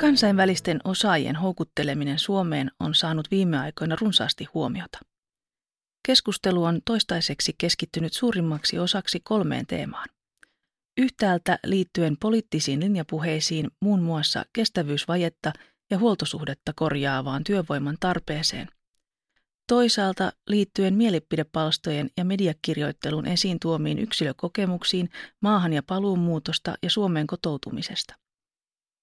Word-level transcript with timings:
Kansainvälisten 0.00 0.80
osaajien 0.84 1.36
houkutteleminen 1.36 2.18
Suomeen 2.18 2.70
on 2.80 2.94
saanut 2.94 3.30
viime 3.30 3.58
aikoina 3.58 3.96
runsaasti 4.00 4.44
huomiota. 4.54 4.98
Keskustelu 6.06 6.64
on 6.64 6.80
toistaiseksi 6.84 7.54
keskittynyt 7.58 8.12
suurimmaksi 8.12 8.78
osaksi 8.78 9.20
kolmeen 9.20 9.66
teemaan. 9.66 10.08
Yhtäältä 10.98 11.58
liittyen 11.64 12.16
poliittisiin 12.16 12.80
linjapuheisiin 12.80 13.70
muun 13.80 14.02
muassa 14.02 14.44
kestävyysvajetta 14.52 15.52
ja 15.90 15.98
huoltosuhdetta 15.98 16.72
korjaavaan 16.76 17.44
työvoiman 17.44 17.96
tarpeeseen. 18.00 18.68
Toisaalta 19.68 20.32
liittyen 20.48 20.94
mielipidepalstojen 20.94 22.10
ja 22.16 22.24
mediakirjoittelun 22.24 23.26
esiin 23.26 23.60
tuomiin 23.60 23.98
yksilökokemuksiin 23.98 25.10
maahan- 25.40 25.72
ja 25.72 25.82
paluumuutosta 25.82 26.74
ja 26.82 26.90
Suomeen 26.90 27.26
kotoutumisesta. 27.26 28.14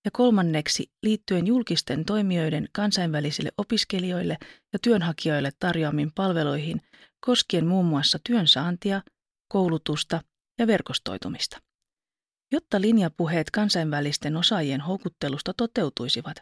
Ja 0.06 0.12
kolmanneksi 0.12 0.92
liittyen 1.04 1.48
julkisten 1.48 2.06
toimijoiden 2.06 2.68
kansainvälisille 2.72 3.52
opiskelijoille 3.58 4.38
ja 4.74 4.80
työnhakijoille 4.80 5.52
tarjoamiin 5.60 6.12
palveluihin 6.16 6.82
koskien 7.20 7.68
muun 7.68 7.86
muassa 7.86 8.20
työn 8.28 8.48
saantia, 8.48 9.02
koulutusta 9.48 10.22
ja 10.60 10.68
verkostoitumista. 10.68 11.58
Jotta 12.52 12.82
linjapuheet 12.82 13.52
kansainvälisten 13.52 14.38
osaajien 14.38 14.82
houkuttelusta 14.82 15.54
toteutuisivat, 15.54 16.38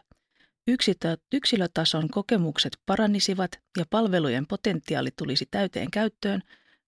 yksilötason 1.32 2.08
kokemukset 2.08 2.76
paranisivat 2.86 3.50
ja 3.78 3.84
palvelujen 3.90 4.46
potentiaali 4.46 5.10
tulisi 5.18 5.46
täyteen 5.50 5.90
käyttöön, 5.90 6.42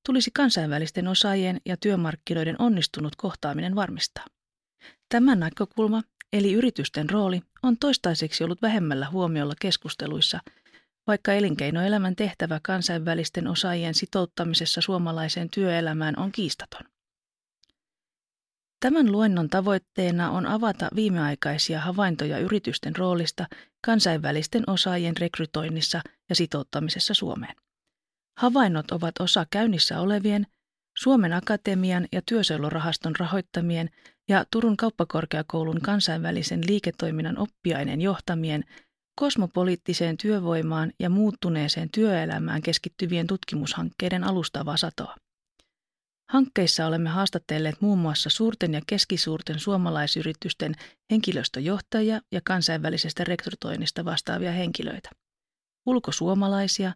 tulisi 0.07 0.31
kansainvälisten 0.35 1.09
osaajien 1.09 1.61
ja 1.65 1.77
työmarkkinoiden 1.77 2.57
onnistunut 2.59 3.17
kohtaaminen 3.17 3.75
varmistaa. 3.75 4.25
Tämä 5.09 5.35
näkökulma, 5.35 6.03
eli 6.33 6.53
yritysten 6.53 7.11
rooli, 7.11 7.41
on 7.63 7.77
toistaiseksi 7.79 8.45
ollut 8.45 8.63
vähemmällä 8.63 9.11
huomiolla 9.11 9.55
keskusteluissa, 9.61 10.41
vaikka 11.07 11.33
elinkeinoelämän 11.33 12.17
tehtävä 12.17 12.61
kansainvälisten 12.63 13.49
osaajien 13.49 13.95
sitouttamisessa 13.95 14.81
suomalaiseen 14.81 15.51
työelämään 15.51 16.19
on 16.19 16.33
kiistaton. 16.33 16.87
Tämän 18.81 19.13
luennon 19.13 19.49
tavoitteena 19.49 20.31
on 20.31 20.47
avata 20.47 20.89
viimeaikaisia 20.95 21.81
havaintoja 21.81 22.39
yritysten 22.39 22.97
roolista 22.97 23.47
kansainvälisten 23.85 24.63
osaajien 24.67 25.17
rekrytoinnissa 25.17 26.01
ja 26.29 26.35
sitouttamisessa 26.35 27.15
Suomeen. 27.15 27.57
Havainnot 28.39 28.91
ovat 28.91 29.21
osa 29.21 29.47
käynnissä 29.51 30.01
olevien 30.01 30.47
Suomen 30.99 31.33
Akatemian 31.33 32.07
ja 32.13 32.23
Työsuojelurahaston 32.23 33.17
rahoittamien 33.17 33.91
ja 34.29 34.45
Turun 34.51 34.77
kauppakorkeakoulun 34.77 35.81
kansainvälisen 35.81 36.61
liiketoiminnan 36.67 37.39
oppiaineen 37.39 38.01
johtamien 38.01 38.65
kosmopoliittiseen 39.21 40.17
työvoimaan 40.17 40.93
ja 41.01 41.11
muuttuneeseen 41.11 41.91
työelämään 41.91 42.63
keskittyvien 42.63 43.27
tutkimushankkeiden 43.27 44.25
alustavaa 44.25 44.77
satoa. 44.77 45.17
Hankkeissa 46.31 46.87
olemme 46.87 47.09
haastatelleet 47.09 47.81
muun 47.81 47.99
muassa 47.99 48.31
suurten 48.31 48.75
ja 48.75 48.81
keskisuurten 48.87 49.59
suomalaisyritysten 49.59 50.75
henkilöstöjohtajia 51.11 52.21
ja 52.33 52.41
kansainvälisestä 52.45 53.25
rekrytoinnista 53.25 54.05
vastaavia 54.05 54.53
henkilöitä. 54.53 55.11
Ulkosuomalaisia, 55.87 56.93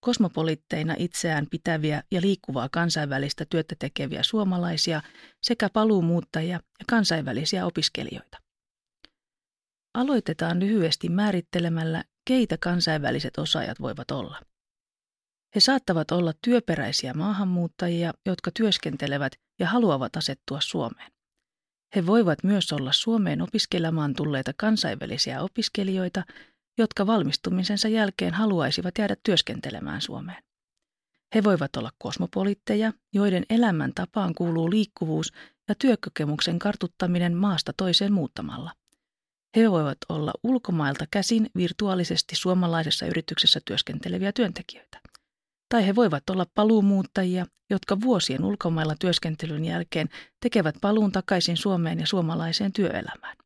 kosmopolitteina 0.00 0.94
itseään 0.98 1.46
pitäviä 1.50 2.02
ja 2.10 2.20
liikkuvaa 2.20 2.68
kansainvälistä 2.68 3.44
työtä 3.44 3.74
tekeviä 3.78 4.22
suomalaisia 4.22 5.02
sekä 5.42 5.68
paluumuuttajia 5.72 6.56
ja 6.56 6.84
kansainvälisiä 6.88 7.66
opiskelijoita. 7.66 8.38
Aloitetaan 9.94 10.60
lyhyesti 10.60 11.08
määrittelemällä, 11.08 12.04
keitä 12.28 12.58
kansainväliset 12.58 13.38
osaajat 13.38 13.80
voivat 13.80 14.10
olla. 14.10 14.40
He 15.54 15.60
saattavat 15.60 16.10
olla 16.10 16.32
työperäisiä 16.44 17.14
maahanmuuttajia, 17.14 18.14
jotka 18.26 18.50
työskentelevät 18.50 19.32
ja 19.58 19.68
haluavat 19.68 20.16
asettua 20.16 20.60
Suomeen. 20.60 21.12
He 21.96 22.06
voivat 22.06 22.44
myös 22.44 22.72
olla 22.72 22.92
Suomeen 22.92 23.42
opiskelemaan 23.42 24.14
tulleita 24.14 24.52
kansainvälisiä 24.56 25.42
opiskelijoita, 25.42 26.22
jotka 26.80 27.06
valmistumisensa 27.06 27.88
jälkeen 27.88 28.34
haluaisivat 28.34 28.98
jäädä 28.98 29.16
työskentelemään 29.22 30.00
Suomeen. 30.00 30.42
He 31.34 31.44
voivat 31.44 31.76
olla 31.76 31.90
kosmopolitteja, 31.98 32.92
joiden 33.12 33.46
elämäntapaan 33.50 34.34
kuuluu 34.34 34.70
liikkuvuus 34.70 35.32
ja 35.68 35.74
työkokemuksen 35.74 36.58
kartuttaminen 36.58 37.36
maasta 37.36 37.72
toiseen 37.76 38.12
muuttamalla. 38.12 38.72
He 39.56 39.70
voivat 39.70 39.98
olla 40.08 40.32
ulkomailta 40.42 41.04
käsin 41.10 41.50
virtuaalisesti 41.56 42.36
suomalaisessa 42.36 43.06
yrityksessä 43.06 43.60
työskenteleviä 43.64 44.32
työntekijöitä 44.32 45.00
tai 45.70 45.86
he 45.86 45.94
voivat 45.94 46.30
olla 46.30 46.46
paluumuuttajia, 46.54 47.46
jotka 47.70 48.00
vuosien 48.00 48.44
ulkomailla 48.44 48.94
työskentelyn 49.00 49.64
jälkeen 49.64 50.08
tekevät 50.40 50.74
paluun 50.80 51.12
takaisin 51.12 51.56
Suomeen 51.56 52.00
ja 52.00 52.06
suomalaiseen 52.06 52.72
työelämään. 52.72 53.36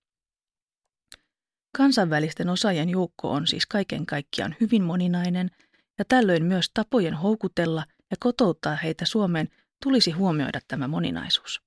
Kansainvälisten 1.76 2.48
osaajien 2.48 2.90
joukko 2.90 3.30
on 3.30 3.46
siis 3.46 3.66
kaiken 3.66 4.06
kaikkiaan 4.06 4.56
hyvin 4.60 4.82
moninainen 4.82 5.50
ja 5.98 6.04
tällöin 6.04 6.44
myös 6.44 6.70
tapojen 6.74 7.14
houkutella 7.14 7.84
ja 8.10 8.16
kotouttaa 8.20 8.76
heitä 8.76 9.04
Suomeen 9.04 9.48
tulisi 9.82 10.10
huomioida 10.10 10.60
tämä 10.68 10.88
moninaisuus. 10.88 11.62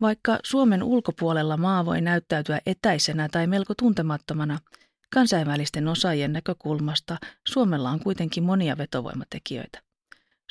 Vaikka 0.00 0.38
Suomen 0.44 0.82
ulkopuolella 0.82 1.56
maa 1.56 1.84
voi 1.84 2.00
näyttäytyä 2.00 2.60
etäisenä 2.66 3.28
tai 3.28 3.46
melko 3.46 3.74
tuntemattomana– 3.74 4.58
Kansainvälisten 5.14 5.88
osaajien 5.88 6.32
näkökulmasta 6.32 7.16
Suomella 7.48 7.90
on 7.90 8.00
kuitenkin 8.00 8.44
monia 8.44 8.78
vetovoimatekijöitä. 8.78 9.82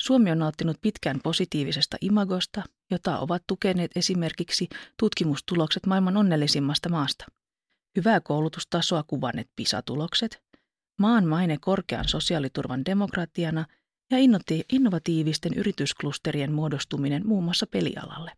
Suomi 0.00 0.30
on 0.30 0.38
nauttinut 0.38 0.76
pitkään 0.80 1.20
positiivisesta 1.22 1.96
imagosta, 2.00 2.62
jota 2.90 3.18
ovat 3.18 3.42
tukeneet 3.46 3.90
esimerkiksi 3.96 4.68
tutkimustulokset 4.98 5.86
maailman 5.86 6.16
onnellisimmasta 6.16 6.88
maasta. 6.88 7.24
Hyvää 7.96 8.20
koulutustasoa 8.20 9.02
kuvanneet 9.02 9.48
PISA-tulokset, 9.56 10.42
maan 10.98 11.26
maine 11.26 11.58
korkean 11.60 12.08
sosiaaliturvan 12.08 12.84
demokratiana 12.84 13.66
ja 14.10 14.18
innovatiivisten 14.72 15.54
yritysklusterien 15.54 16.52
muodostuminen 16.52 17.26
muun 17.26 17.44
muassa 17.44 17.66
pelialalle. 17.66 18.32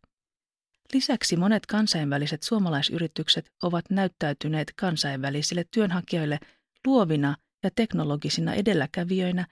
Lisäksi 0.93 1.37
monet 1.37 1.67
kansainväliset 1.67 2.43
suomalaisyritykset 2.43 3.51
ovat 3.63 3.85
näyttäytyneet 3.91 4.73
kansainvälisille 4.77 5.65
työnhakijoille 5.71 6.41
luovina 6.87 7.37
ja 7.63 7.71
teknologisina 7.75 8.55
edelläkävijöinä, 8.55 9.47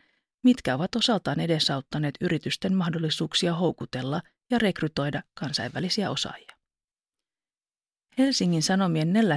mitkä 0.44 0.74
ovat 0.74 0.96
osaltaan 0.96 1.40
edesauttaneet 1.40 2.14
yritysten 2.20 2.74
mahdollisuuksia 2.74 3.54
houkutella 3.54 4.22
ja 4.50 4.58
rekrytoida 4.58 5.22
kansainvälisiä 5.34 6.10
osaajia. 6.10 6.51
Helsingin 8.18 8.62
Sanomien 8.62 9.12
4. 9.12 9.36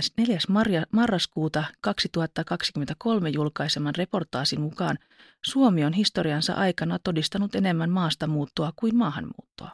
marraskuuta 0.92 1.64
2023 1.82 3.30
julkaiseman 3.30 3.96
reportaasin 3.96 4.62
mukaan 4.62 4.98
Suomi 5.46 5.86
on 5.86 5.94
historiansa 5.94 6.54
aikana 6.54 7.00
todistanut 7.00 7.56
enemmän 7.56 7.90
maasta 7.90 8.28
muuttoa 8.28 8.74
kuin 8.76 8.96
maahanmuuttoa. 8.96 9.72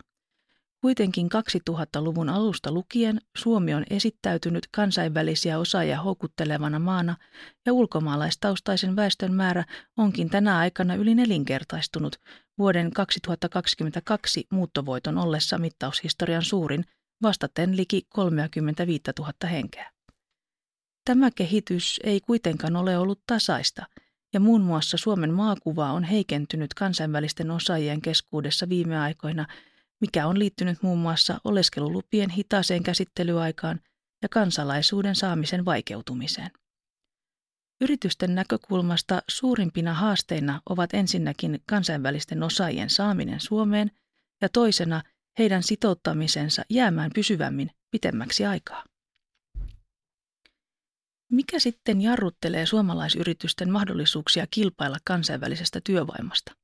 Kuitenkin 0.82 1.30
2000-luvun 1.70 2.30
alusta 2.30 2.72
lukien 2.72 3.22
Suomi 3.38 3.74
on 3.74 3.84
esittäytynyt 3.90 4.68
kansainvälisiä 4.72 5.60
osaajia 5.60 6.02
houkuttelevana 6.02 6.80
maana 6.80 7.16
ja 7.66 7.74
ulkomaalaistaustaisen 7.74 8.96
väestön 8.96 9.34
määrä 9.34 9.66
onkin 9.98 10.30
tänä 10.30 10.58
aikana 10.58 10.96
yli 10.96 11.16
nelinkertaistunut 11.16 12.16
vuoden 12.58 12.92
2022 12.92 14.48
muuttovoiton 14.52 15.18
ollessa 15.18 15.58
mittaushistorian 15.58 16.44
suurin 16.44 16.86
vastaten 17.22 17.78
liki 17.78 18.02
35 18.10 19.04
000 19.20 19.34
henkeä. 19.52 19.92
Tämä 21.06 21.32
kehitys 21.32 22.00
ei 22.04 22.22
kuitenkaan 22.22 22.76
ole 22.76 22.98
ollut 22.98 23.22
tasaista 23.28 23.86
ja 24.34 24.40
muun 24.40 24.62
muassa 24.62 24.98
Suomen 24.98 25.34
maakuva 25.34 25.92
on 25.92 26.04
heikentynyt 26.04 26.74
kansainvälisten 26.74 27.52
osaajien 27.52 28.02
keskuudessa 28.02 28.70
viime 28.70 29.00
aikoina– 29.00 29.46
mikä 30.02 30.28
on 30.28 30.40
liittynyt 30.40 30.84
muun 30.84 31.00
muassa 31.00 31.42
oleskelulupien 31.44 32.30
hitaaseen 32.30 32.84
käsittelyaikaan 32.84 33.80
ja 34.22 34.30
kansalaisuuden 34.30 35.16
saamisen 35.16 35.66
vaikeutumiseen. 35.66 36.52
Yritysten 37.82 38.36
näkökulmasta 38.36 39.22
suurimpina 39.28 39.94
haasteina 39.94 40.62
ovat 40.70 40.94
ensinnäkin 40.94 41.60
kansainvälisten 41.70 42.44
osaajien 42.44 42.90
saaminen 42.90 43.40
Suomeen 43.40 43.92
ja 44.42 44.50
toisena 44.50 45.04
heidän 45.38 45.64
sitouttamisensa 45.64 46.64
jäämään 46.70 47.12
pysyvämmin 47.16 47.72
pitemmäksi 47.92 48.46
aikaa. 48.46 48.84
Mikä 51.32 51.60
sitten 51.60 52.02
jarruttelee 52.02 52.66
suomalaisyritysten 52.66 53.72
mahdollisuuksia 53.72 54.48
kilpailla 54.52 54.98
kansainvälisestä 55.06 55.82
työvoimasta? 55.84 56.56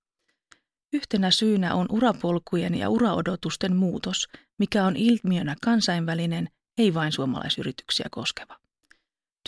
Yhtenä 0.94 1.32
syynä 1.32 1.74
on 1.76 1.86
urapolkujen 1.90 2.76
ja 2.76 2.90
uraodotusten 2.90 3.76
muutos, 3.76 4.28
mikä 4.60 4.86
on 4.86 4.96
ilmiönä 4.96 5.56
kansainvälinen, 5.62 6.50
ei 6.78 6.94
vain 6.94 7.12
suomalaisyrityksiä 7.12 8.08
koskeva. 8.12 8.58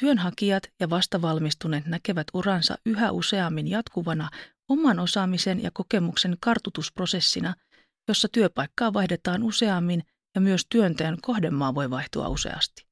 Työnhakijat 0.01 0.63
ja 0.79 0.89
vastavalmistuneet 0.89 1.85
näkevät 1.85 2.27
uransa 2.33 2.77
yhä 2.85 3.11
useammin 3.11 3.67
jatkuvana 3.67 4.29
oman 4.69 4.99
osaamisen 4.99 5.63
ja 5.63 5.71
kokemuksen 5.73 6.37
kartutusprosessina, 6.39 7.55
jossa 8.09 8.27
työpaikkaa 8.31 8.93
vaihdetaan 8.93 9.43
useammin 9.43 10.03
ja 10.35 10.41
myös 10.41 10.65
työnteon 10.69 11.17
kohdemaa 11.21 11.75
voi 11.75 11.89
vaihtua 11.89 12.27
useasti. 12.27 12.85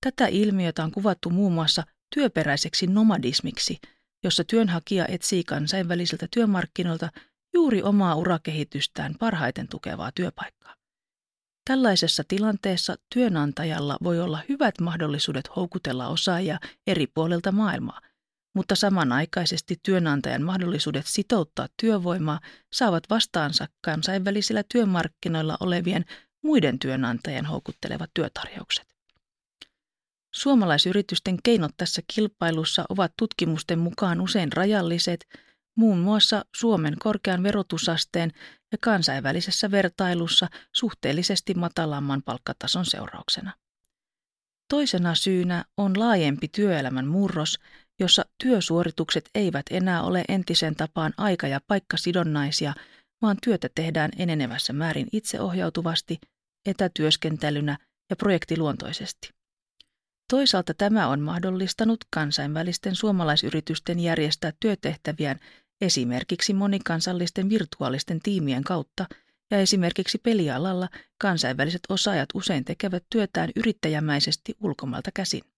Tätä 0.00 0.26
ilmiötä 0.26 0.84
on 0.84 0.90
kuvattu 0.90 1.30
muun 1.30 1.52
muassa 1.52 1.82
työperäiseksi 2.14 2.86
nomadismiksi, 2.86 3.78
jossa 4.24 4.44
työnhakija 4.44 5.06
etsii 5.06 5.44
kansainvälisiltä 5.44 6.28
työmarkkinoilta 6.30 7.08
juuri 7.54 7.82
omaa 7.82 8.14
urakehitystään 8.14 9.14
parhaiten 9.18 9.68
tukevaa 9.68 10.12
työpaikkaa. 10.14 10.74
Tällaisessa 11.64 12.24
tilanteessa 12.28 12.96
työnantajalla 13.14 13.96
voi 14.02 14.20
olla 14.20 14.40
hyvät 14.48 14.80
mahdollisuudet 14.80 15.56
houkutella 15.56 16.08
osaajia 16.08 16.58
eri 16.86 17.06
puolilta 17.06 17.52
maailmaa, 17.52 18.00
mutta 18.54 18.74
samanaikaisesti 18.74 19.80
työnantajan 19.82 20.42
mahdollisuudet 20.42 21.06
sitouttaa 21.06 21.68
työvoimaa 21.76 22.40
saavat 22.72 23.04
vastaansa 23.10 23.68
kansainvälisillä 23.80 24.62
työmarkkinoilla 24.72 25.56
olevien 25.60 26.04
muiden 26.42 26.78
työnantajien 26.78 27.46
houkuttelevat 27.46 28.10
työtarjoukset. 28.14 28.86
Suomalaisyritysten 30.34 31.36
keinot 31.42 31.72
tässä 31.76 32.02
kilpailussa 32.14 32.84
ovat 32.88 33.12
tutkimusten 33.18 33.78
mukaan 33.78 34.20
usein 34.20 34.52
rajalliset, 34.52 35.26
muun 35.76 35.98
muassa 35.98 36.44
Suomen 36.56 36.96
korkean 36.98 37.42
verotusasteen 37.42 38.32
ja 38.72 38.78
kansainvälisessä 38.80 39.70
vertailussa 39.70 40.48
suhteellisesti 40.72 41.54
matalamman 41.54 42.22
palkkatason 42.22 42.86
seurauksena. 42.86 43.52
Toisena 44.68 45.14
syynä 45.14 45.64
on 45.76 45.98
laajempi 45.98 46.48
työelämän 46.48 47.06
murros, 47.06 47.58
jossa 48.02 48.24
työsuoritukset 48.38 49.30
eivät 49.34 49.66
enää 49.70 50.02
ole 50.02 50.24
entisen 50.28 50.76
tapaan 50.76 51.12
aika- 51.16 51.48
ja 51.48 51.60
paikkasidonnaisia, 51.66 52.74
vaan 53.22 53.36
työtä 53.42 53.68
tehdään 53.74 54.10
enenevässä 54.18 54.72
määrin 54.72 55.08
itseohjautuvasti, 55.12 56.20
etätyöskentelynä 56.66 57.78
ja 58.10 58.16
projektiluontoisesti. 58.16 59.30
Toisaalta 60.30 60.74
tämä 60.74 61.08
on 61.08 61.20
mahdollistanut 61.20 62.04
kansainvälisten 62.10 62.94
suomalaisyritysten 62.94 64.00
järjestää 64.00 64.52
työtehtäviään 64.60 65.40
esimerkiksi 65.80 66.54
monikansallisten 66.54 67.48
virtuaalisten 67.48 68.20
tiimien 68.22 68.64
kautta 68.64 69.06
ja 69.50 69.58
esimerkiksi 69.58 70.18
pelialalla 70.18 70.88
kansainväliset 71.18 71.80
osaajat 71.88 72.28
usein 72.34 72.64
tekevät 72.64 73.04
työtään 73.10 73.50
yrittäjämäisesti 73.56 74.56
ulkomailta 74.60 75.10
käsin. 75.14 75.51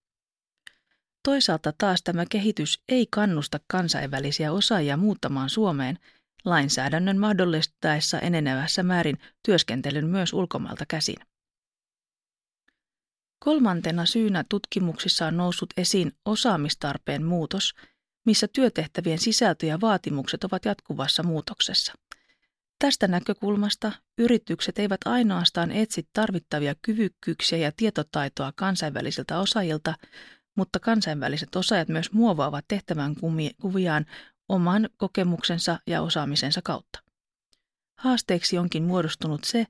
Toisaalta 1.25 1.73
taas 1.79 2.03
tämä 2.03 2.25
kehitys 2.31 2.83
ei 2.89 3.07
kannusta 3.11 3.61
kansainvälisiä 3.67 4.53
osaajia 4.53 4.97
muuttamaan 4.97 5.51
Suomeen 5.51 5.99
lainsäädännön 6.45 7.19
mahdollistaessa 7.19 8.21
enenevässä 8.21 8.83
määrin 8.83 9.19
työskentelyn 9.43 10.07
myös 10.07 10.33
ulkomailta 10.33 10.87
käsin. 10.89 11.17
Kolmantena 13.39 14.07
syynä 14.07 14.45
tutkimuksissa 14.49 15.27
on 15.27 15.37
noussut 15.37 15.71
esiin 15.77 16.13
osaamistarpeen 16.25 17.25
muutos, 17.25 17.75
missä 18.27 18.49
työtehtävien 18.49 19.19
sisältö 19.19 19.67
ja 19.67 19.81
vaatimukset 19.81 20.45
ovat 20.45 20.65
jatkuvassa 20.65 21.23
muutoksessa. 21.23 21.93
Tästä 22.79 23.09
näkökulmasta 23.09 23.93
yritykset 24.19 24.79
eivät 24.79 25.01
ainoastaan 25.05 25.71
etsi 25.71 26.09
tarvittavia 26.13 26.75
kyvykkyyksiä 26.83 27.59
ja 27.59 27.73
tietotaitoa 27.77 28.53
kansainvälisiltä 28.57 29.39
osaajilta, 29.39 29.95
mutta 30.57 30.81
kansainväliset 30.81 31.57
osaajat 31.57 31.89
myös 31.89 32.13
muovaavat 32.13 32.65
tehtävän 32.69 33.15
kuviaan 33.61 34.07
oman 34.49 34.89
kokemuksensa 34.97 35.79
ja 35.87 36.03
osaamisensa 36.03 36.61
kautta. 36.65 37.03
Haasteeksi 37.99 38.59
onkin 38.59 38.83
muodostunut 38.83 39.45
se, 39.45 39.67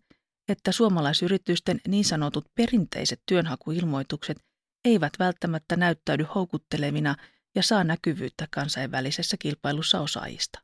että 0.48 0.72
suomalaisyritysten 0.72 1.80
niin 1.88 2.04
sanotut 2.04 2.44
perinteiset 2.54 3.20
työnhakuilmoitukset 3.26 4.36
eivät 4.84 5.12
välttämättä 5.18 5.76
näyttäydy 5.76 6.26
houkuttelevina 6.34 7.16
ja 7.54 7.62
saa 7.62 7.84
näkyvyyttä 7.84 8.48
kansainvälisessä 8.50 9.36
kilpailussa 9.40 10.00
osaajista. 10.00 10.58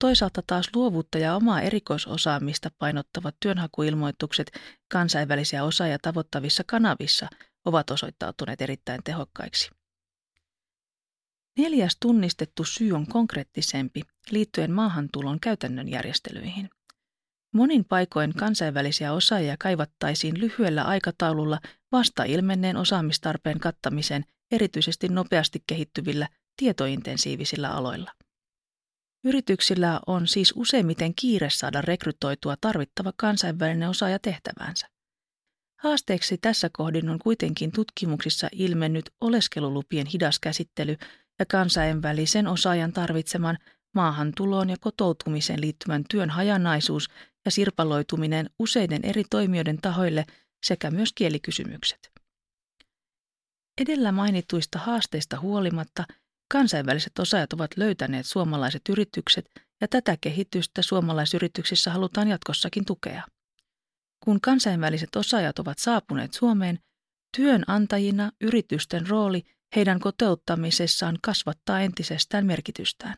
Toisaalta 0.00 0.42
taas 0.46 0.70
luovuutta 0.74 1.18
ja 1.18 1.36
omaa 1.36 1.60
erikoisosaamista 1.60 2.70
painottavat 2.78 3.36
työnhakuilmoitukset 3.40 4.52
kansainvälisiä 4.92 5.64
osaajia 5.64 5.98
tavoittavissa 6.02 6.64
kanavissa 6.66 7.28
ovat 7.64 7.90
osoittautuneet 7.90 8.60
erittäin 8.60 9.02
tehokkaiksi. 9.04 9.70
Neljäs 11.58 11.96
tunnistettu 12.00 12.64
syy 12.64 12.92
on 12.92 13.06
konkreettisempi 13.06 14.02
liittyen 14.30 14.72
maahantulon 14.72 15.40
käytännön 15.40 15.88
järjestelyihin– 15.88 16.70
Monin 17.52 17.84
paikoin 17.84 18.34
kansainvälisiä 18.34 19.12
osaajia 19.12 19.56
kaivattaisiin 19.58 20.40
lyhyellä 20.40 20.82
aikataululla 20.82 21.60
vasta 21.92 22.24
ilmenneen 22.24 22.76
osaamistarpeen 22.76 23.60
kattamiseen 23.60 24.24
erityisesti 24.50 25.08
nopeasti 25.08 25.64
kehittyvillä 25.66 26.28
tietointensiivisillä 26.56 27.70
aloilla. 27.70 28.12
Yrityksillä 29.24 30.00
on 30.06 30.26
siis 30.28 30.52
useimmiten 30.56 31.14
kiire 31.14 31.50
saada 31.50 31.80
rekrytoitua 31.80 32.56
tarvittava 32.60 33.12
kansainvälinen 33.16 33.88
osaaja 33.88 34.18
tehtäväänsä. 34.18 34.88
Haasteeksi 35.82 36.38
tässä 36.38 36.70
kohdin 36.72 37.08
on 37.08 37.18
kuitenkin 37.18 37.72
tutkimuksissa 37.72 38.48
ilmennyt 38.52 39.10
oleskelulupien 39.20 40.06
hidas 40.06 40.38
käsittely 40.40 40.96
ja 41.38 41.46
kansainvälisen 41.46 42.46
osaajan 42.46 42.92
tarvitseman 42.92 43.58
maahantuloon 43.94 44.70
ja 44.70 44.76
kotoutumiseen 44.80 45.60
liittyvän 45.60 46.04
työn 46.10 46.30
hajanaisuus 46.30 47.08
ja 47.44 47.50
sirpaloituminen 47.50 48.50
useiden 48.58 49.04
eri 49.04 49.24
toimijoiden 49.30 49.78
tahoille 49.78 50.24
sekä 50.66 50.90
myös 50.90 51.12
kielikysymykset. 51.12 52.12
Edellä 53.80 54.12
mainituista 54.12 54.78
haasteista 54.78 55.40
huolimatta 55.40 56.04
kansainväliset 56.52 57.18
osaajat 57.18 57.52
ovat 57.52 57.70
löytäneet 57.76 58.26
suomalaiset 58.26 58.82
yritykset 58.88 59.50
ja 59.80 59.88
tätä 59.88 60.16
kehitystä 60.20 60.82
suomalaisyrityksissä 60.82 61.90
halutaan 61.90 62.28
jatkossakin 62.28 62.84
tukea. 62.84 63.22
Kun 64.24 64.40
kansainväliset 64.40 65.16
osaajat 65.16 65.58
ovat 65.58 65.78
saapuneet 65.78 66.32
Suomeen, 66.32 66.78
työnantajina 67.36 68.32
yritysten 68.40 69.06
rooli 69.06 69.42
heidän 69.76 70.00
koteuttamisessaan 70.00 71.18
kasvattaa 71.22 71.80
entisestään 71.80 72.46
merkitystään. 72.46 73.14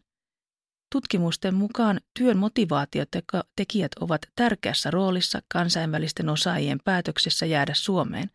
Tutkimusten 0.92 1.54
mukaan 1.54 2.00
työn 2.18 2.37
motivaatiotekijät 2.37 3.92
ovat 4.00 4.20
tärkeässä 4.37 4.90
roolissa 4.90 5.42
kansainvälisten 5.49 6.28
osaajien 6.28 6.78
päätöksessä 6.84 7.46
jäädä 7.46 7.75
Suomeen, 7.75 8.30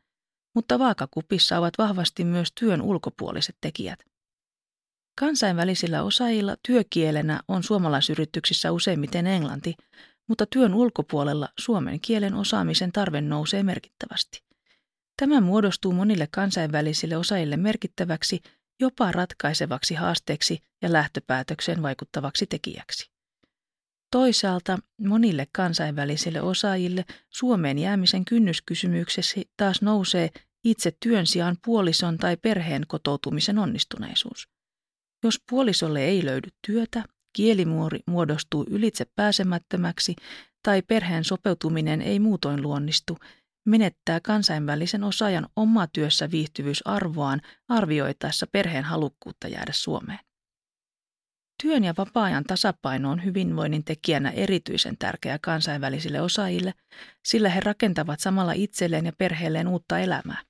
mutta 0.55 0.79
vaakakupissa 0.79 1.57
ovat 1.57 1.73
vahvasti 1.77 2.23
myös 2.23 2.51
työn 2.59 2.81
ulkopuoliset 2.81 3.57
tekijät. 3.61 3.99
Kansainvälisillä 5.19 6.03
osaajilla 6.03 6.55
työkielenä 6.67 7.39
on 7.47 7.63
suomalaisyrityksissä 7.63 8.71
useimmiten 8.71 9.27
englanti, 9.27 9.75
mutta 10.29 10.45
työn 10.45 10.73
ulkopuolella 10.73 11.49
suomen 11.59 11.99
kielen 11.99 12.33
osaamisen 12.33 12.91
tarve 12.91 13.21
nousee 13.21 13.63
merkittävästi. 13.63 14.43
Tämä 15.17 15.41
muodostuu 15.41 15.93
monille 15.93 16.27
kansainvälisille 16.31 17.17
osaajille 17.17 17.57
merkittäväksi 17.57 18.41
jopa 18.79 19.11
ratkaisevaksi 19.11 19.95
haasteeksi 19.95 20.59
ja 20.81 20.93
lähtöpäätökseen 20.93 21.81
vaikuttavaksi 21.81 22.47
tekijäksi. 22.47 23.11
Toisaalta 24.11 24.79
monille 25.07 25.47
kansainvälisille 25.51 26.41
osaajille 26.41 27.05
Suomeen 27.29 27.79
jäämisen 27.79 28.25
kynnyskysymyksessä 28.25 29.41
taas 29.57 29.81
nousee 29.81 30.29
itse 30.63 30.97
työn 30.99 31.27
sijaan 31.27 31.57
puolison 31.65 32.17
tai 32.17 32.37
perheen 32.37 32.83
kotoutumisen 32.87 33.59
onnistuneisuus. 33.59 34.49
Jos 35.23 35.41
puolisolle 35.49 36.05
ei 36.05 36.25
löydy 36.25 36.49
työtä, 36.67 37.03
kielimuori 37.33 37.99
muodostuu 38.07 38.65
ylitse 38.69 39.05
pääsemättömäksi 39.15 40.15
tai 40.63 40.81
perheen 40.81 41.23
sopeutuminen 41.23 42.01
ei 42.01 42.19
muutoin 42.19 42.61
luonnistu, 42.61 43.17
menettää 43.65 44.19
kansainvälisen 44.19 45.03
osaajan 45.03 45.47
oma 45.55 45.87
työssä 45.87 46.31
viihtyvyys 46.31 46.87
arvoaan 46.87 47.41
arvioitaessa 47.67 48.47
perheen 48.51 48.83
halukkuutta 48.83 49.47
jäädä 49.47 49.71
Suomeen. 49.73 50.19
Työn 51.63 51.83
ja 51.83 51.93
vapaa-ajan 51.97 52.43
tasapaino 52.43 53.11
on 53.11 53.23
hyvinvoinnin 53.23 53.83
tekijänä 53.83 54.29
erityisen 54.29 54.97
tärkeä 54.97 55.39
kansainvälisille 55.41 56.21
osaajille, 56.21 56.73
sillä 57.25 57.49
he 57.49 57.59
rakentavat 57.59 58.19
samalla 58.19 58.53
itselleen 58.53 59.05
ja 59.05 59.13
perheelleen 59.17 59.67
uutta 59.67 59.99
elämää. 59.99 60.48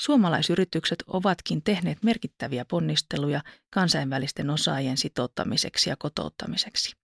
Suomalaisyritykset 0.00 1.04
ovatkin 1.06 1.62
tehneet 1.62 2.02
merkittäviä 2.02 2.64
ponnisteluja 2.64 3.42
kansainvälisten 3.70 4.50
osaajien 4.50 4.96
sitouttamiseksi 4.96 5.90
ja 5.90 5.96
kotouttamiseksi. 5.98 6.96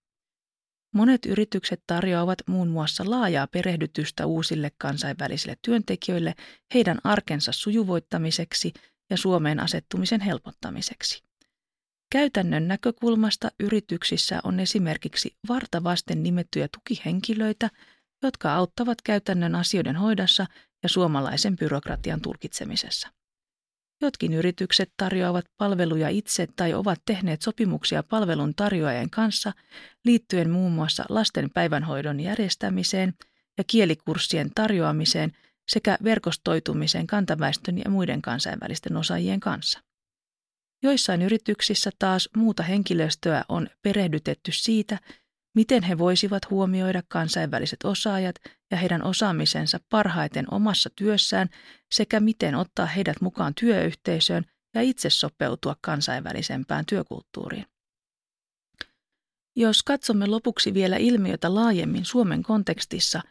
Monet 0.93 1.25
yritykset 1.25 1.83
tarjoavat 1.87 2.37
muun 2.47 2.67
muassa 2.67 3.03
laajaa 3.09 3.47
perehdytystä 3.47 4.25
uusille 4.25 4.71
kansainvälisille 4.77 5.57
työntekijöille 5.61 6.35
heidän 6.73 6.99
arkensa 7.03 7.51
sujuvoittamiseksi 7.51 8.73
ja 9.09 9.17
Suomeen 9.17 9.59
asettumisen 9.59 10.21
helpottamiseksi. 10.21 11.23
Käytännön 12.11 12.67
näkökulmasta 12.67 13.51
yrityksissä 13.59 14.39
on 14.43 14.59
esimerkiksi 14.59 15.35
vartavasten 15.49 16.23
nimettyjä 16.23 16.67
tukihenkilöitä, 16.67 17.69
jotka 18.23 18.53
auttavat 18.53 19.01
käytännön 19.01 19.55
asioiden 19.55 19.95
hoidossa 19.95 20.45
ja 20.83 20.89
suomalaisen 20.89 21.55
byrokratian 21.55 22.21
tulkitsemisessa. 22.21 23.09
Jotkin 24.01 24.33
yritykset 24.33 24.91
tarjoavat 24.97 25.45
palveluja 25.57 26.09
itse 26.09 26.47
tai 26.55 26.73
ovat 26.73 27.01
tehneet 27.05 27.41
sopimuksia 27.41 28.03
palvelun 28.03 28.55
tarjoajien 28.55 29.09
kanssa 29.09 29.53
liittyen 30.05 30.49
muun 30.49 30.71
muassa 30.71 31.05
lasten 31.09 31.49
päivänhoidon 31.49 32.19
järjestämiseen 32.19 33.13
ja 33.57 33.63
kielikurssien 33.67 34.51
tarjoamiseen 34.55 35.31
sekä 35.67 35.97
verkostoitumiseen 36.03 37.07
kantaväestön 37.07 37.77
ja 37.77 37.89
muiden 37.89 38.21
kansainvälisten 38.21 38.97
osaajien 38.97 39.39
kanssa. 39.39 39.79
Joissain 40.83 41.21
yrityksissä 41.21 41.91
taas 41.99 42.29
muuta 42.37 42.63
henkilöstöä 42.63 43.45
on 43.49 43.67
perehdytetty 43.81 44.51
siitä, 44.51 44.99
miten 45.55 45.83
he 45.83 45.97
voisivat 45.97 46.49
huomioida 46.49 47.03
kansainväliset 47.07 47.79
osaajat 47.83 48.35
ja 48.71 48.77
heidän 48.77 49.03
osaamisensa 49.03 49.79
parhaiten 49.89 50.53
omassa 50.53 50.89
työssään 50.95 51.49
sekä 51.91 52.19
miten 52.19 52.55
ottaa 52.55 52.85
heidät 52.85 53.21
mukaan 53.21 53.53
työyhteisöön 53.59 54.45
ja 54.75 54.81
itse 54.81 55.09
sopeutua 55.09 55.75
kansainvälisempään 55.81 56.85
työkulttuuriin. 56.85 57.65
Jos 59.55 59.83
katsomme 59.83 60.27
lopuksi 60.27 60.73
vielä 60.73 60.97
ilmiötä 60.97 61.55
laajemmin 61.55 62.05
Suomen 62.05 62.43
kontekstissa, 62.43 63.21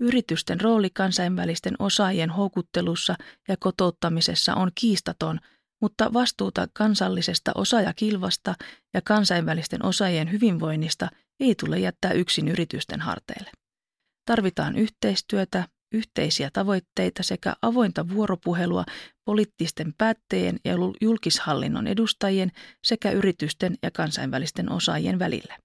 yritysten 0.00 0.60
rooli 0.60 0.90
kansainvälisten 0.90 1.74
osaajien 1.78 2.30
houkuttelussa 2.30 3.14
ja 3.48 3.56
kotouttamisessa 3.56 4.54
on 4.54 4.70
kiistaton– 4.74 5.40
mutta 5.84 6.12
vastuuta 6.12 6.68
kansallisesta 6.72 7.52
osaajakilvasta 7.54 8.54
ja 8.94 9.00
kansainvälisten 9.02 9.84
osaajien 9.84 10.32
hyvinvoinnista 10.32 11.08
ei 11.40 11.54
tule 11.54 11.78
jättää 11.78 12.12
yksin 12.12 12.48
yritysten 12.48 13.00
harteille. 13.00 13.50
Tarvitaan 14.24 14.76
yhteistyötä, 14.76 15.68
yhteisiä 15.92 16.50
tavoitteita 16.52 17.22
sekä 17.22 17.56
avointa 17.62 18.08
vuoropuhelua 18.08 18.84
poliittisten 19.24 19.94
päättäjien 19.98 20.60
ja 20.64 20.74
julkishallinnon 21.00 21.86
edustajien 21.86 22.52
sekä 22.84 23.10
yritysten 23.10 23.76
ja 23.82 23.90
kansainvälisten 23.90 24.72
osaajien 24.72 25.18
välillä. 25.18 25.58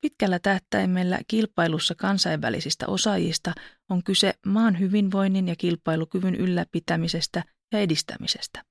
Pitkällä 0.00 0.38
tähtäimellä 0.38 1.18
kilpailussa 1.28 1.94
kansainvälisistä 1.94 2.86
osaajista 2.86 3.52
on 3.90 4.02
kyse 4.02 4.34
maan 4.46 4.78
hyvinvoinnin 4.78 5.48
ja 5.48 5.56
kilpailukyvyn 5.56 6.34
ylläpitämisestä 6.34 7.44
ja 7.72 7.78
edistämisestä. 7.78 8.64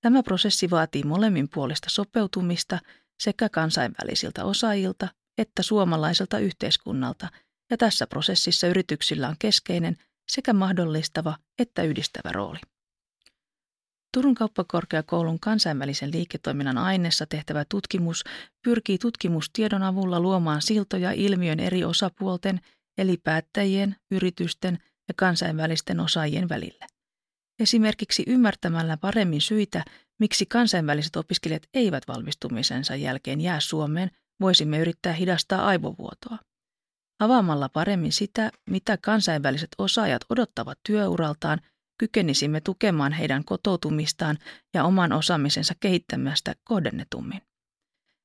Tämä 0.00 0.22
prosessi 0.22 0.70
vaatii 0.70 1.02
molemmin 1.02 1.48
puolesta 1.54 1.90
sopeutumista 1.90 2.78
sekä 3.22 3.48
kansainvälisiltä 3.48 4.44
osaajilta 4.44 5.08
että 5.38 5.62
suomalaiselta 5.62 6.38
yhteiskunnalta, 6.38 7.28
ja 7.70 7.76
tässä 7.76 8.06
prosessissa 8.06 8.66
yrityksillä 8.66 9.28
on 9.28 9.36
keskeinen 9.38 9.96
sekä 10.28 10.52
mahdollistava 10.52 11.36
että 11.58 11.82
yhdistävä 11.82 12.32
rooli. 12.32 12.58
Turun 14.14 14.34
kauppakorkeakoulun 14.34 15.40
kansainvälisen 15.40 16.12
liiketoiminnan 16.12 16.78
aineessa 16.78 17.26
tehtävä 17.26 17.64
tutkimus 17.64 18.24
pyrkii 18.64 18.98
tutkimustiedon 18.98 19.82
avulla 19.82 20.20
luomaan 20.20 20.62
siltoja 20.62 21.12
ilmiön 21.12 21.60
eri 21.60 21.84
osapuolten, 21.84 22.60
eli 22.98 23.16
päättäjien, 23.16 23.96
yritysten 24.10 24.78
ja 25.08 25.14
kansainvälisten 25.16 26.00
osaajien 26.00 26.48
välille. 26.48 26.86
Esimerkiksi 27.60 28.24
ymmärtämällä 28.26 28.96
paremmin 28.96 29.40
syitä, 29.40 29.84
miksi 30.20 30.46
kansainväliset 30.46 31.16
opiskelijat 31.16 31.62
eivät 31.74 32.08
valmistumisensa 32.08 32.96
jälkeen 32.96 33.40
jää 33.40 33.60
Suomeen, 33.60 34.10
voisimme 34.40 34.78
yrittää 34.78 35.12
hidastaa 35.12 35.66
aivovuotoa. 35.66 36.38
Avaamalla 37.18 37.68
paremmin 37.68 38.12
sitä, 38.12 38.50
mitä 38.70 38.96
kansainväliset 38.96 39.68
osaajat 39.78 40.22
odottavat 40.28 40.78
työuraltaan, 40.86 41.60
kykenisimme 41.98 42.60
tukemaan 42.60 43.12
heidän 43.12 43.44
kotoutumistaan 43.44 44.38
ja 44.74 44.84
oman 44.84 45.12
osaamisensa 45.12 45.74
kehittämästä 45.80 46.54
kohdennetummin. 46.64 47.42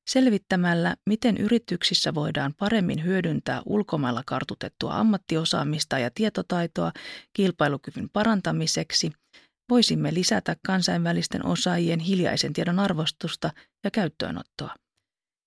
Selvittämällä, 0.10 0.96
miten 1.10 1.38
yrityksissä 1.38 2.14
voidaan 2.14 2.54
paremmin 2.54 3.04
hyödyntää 3.04 3.62
ulkomailla 3.66 4.24
kartutettua 4.26 4.94
ammattiosaamista 4.94 6.00
ja 6.00 6.12
tietotaitoa 6.16 6.92
kilpailukyvyn 7.34 8.10
parantamiseksi, 8.10 9.12
voisimme 9.70 10.14
lisätä 10.14 10.56
kansainvälisten 10.66 11.46
osaajien 11.46 12.00
hiljaisen 12.00 12.54
tiedon 12.54 12.80
arvostusta 12.80 13.52
ja 13.84 13.92
käyttöönottoa. 13.92 14.76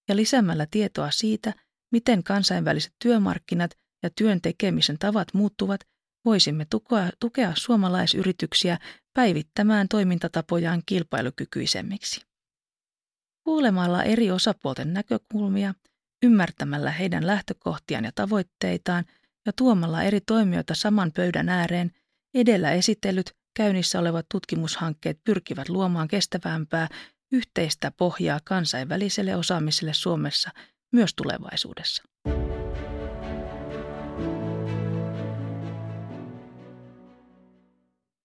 Ja 0.09 0.17
lisäämällä 0.17 0.67
tietoa 0.71 1.11
siitä, 1.11 1.53
miten 1.93 2.23
kansainväliset 2.23 2.93
työmarkkinat 3.03 3.71
ja 4.03 4.11
työn 4.11 4.41
tekemisen 4.41 4.99
tavat 4.99 5.35
muuttuvat, 5.35 5.81
voisimme 6.25 6.67
tukea, 6.71 7.11
tukea 7.21 7.53
suomalaisyrityksiä 7.57 8.79
päivittämään 9.15 9.89
toimintatapojaan 9.89 10.83
kilpailukykyisemmiksi. 10.87 12.21
Kuulemalla 13.45 14.03
eri 14.03 14.31
osapuolten 14.31 14.93
näkökulmia, 14.93 15.75
ymmärtämällä 16.23 16.91
heidän 16.91 17.27
lähtökohtiaan 17.27 18.05
ja 18.05 18.13
tavoitteitaan 18.15 19.05
ja 19.47 19.53
tuomalla 19.53 20.03
eri 20.03 20.21
toimijoita 20.21 20.75
saman 20.75 21.13
pöydän 21.13 21.49
ääreen, 21.49 21.91
edellä 22.35 22.73
esitellyt 22.73 23.37
käynnissä 23.57 23.99
olevat 23.99 24.27
tutkimushankkeet 24.33 25.21
pyrkivät 25.25 25.69
luomaan 25.69 26.09
kestävämpää 26.09 26.89
yhteistä 27.33 27.91
pohjaa 27.91 28.41
kansainväliselle 28.45 29.37
osaamiselle 29.37 29.95
Suomessa 29.95 30.51
myös 30.97 31.15
tulevaisuudessa. 31.15 32.03